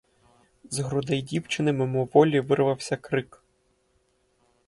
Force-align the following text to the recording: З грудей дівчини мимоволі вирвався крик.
З 0.69 0.79
грудей 0.79 1.21
дівчини 1.21 1.73
мимоволі 1.73 2.39
вирвався 2.39 2.97
крик. 2.97 3.43